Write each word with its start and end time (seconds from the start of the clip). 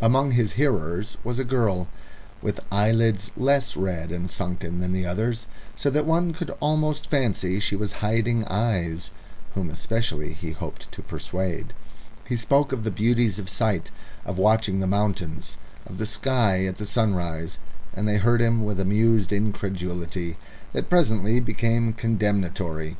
Among 0.00 0.32
his 0.32 0.54
hearers 0.54 1.16
was 1.22 1.38
a 1.38 1.44
girl, 1.44 1.86
with 2.42 2.58
eyelids 2.72 3.30
less 3.36 3.76
red 3.76 4.10
and 4.10 4.28
sunken 4.28 4.80
than 4.80 4.92
the 4.92 5.06
others, 5.06 5.46
so 5.76 5.90
that 5.90 6.04
one 6.06 6.32
could 6.32 6.50
almost 6.58 7.08
fancy 7.08 7.60
she 7.60 7.76
was 7.76 7.92
hiding 8.02 8.44
eyes, 8.46 9.12
whom 9.54 9.70
especially 9.70 10.32
he 10.32 10.50
hoped 10.50 10.90
to 10.90 11.02
persuade. 11.02 11.72
He 12.24 12.34
spoke 12.34 12.72
of 12.72 12.82
the 12.82 12.90
beauties 12.90 13.38
of 13.38 13.48
sight, 13.48 13.92
of 14.24 14.38
watching 14.38 14.80
the 14.80 14.88
mountains, 14.88 15.56
of 15.86 15.98
the 15.98 16.04
sky 16.06 16.56
and 16.64 16.74
the 16.76 16.84
sunrise, 16.84 17.60
and 17.94 18.08
they 18.08 18.16
heard 18.16 18.40
him 18.40 18.64
with 18.64 18.80
amused 18.80 19.32
incredulity 19.32 20.36
that 20.72 20.90
presently 20.90 21.38
became 21.38 21.92
condemnatory. 21.92 22.96